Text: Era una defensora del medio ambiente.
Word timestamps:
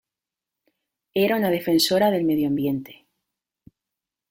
Era 1.25 1.35
una 1.35 1.51
defensora 1.51 2.09
del 2.09 2.23
medio 2.23 2.47
ambiente. 2.47 3.05